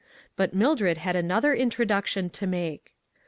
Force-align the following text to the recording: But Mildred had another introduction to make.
But 0.35 0.55
Mildred 0.55 0.97
had 0.97 1.15
another 1.15 1.53
introduction 1.53 2.31
to 2.31 2.47
make. 2.47 2.95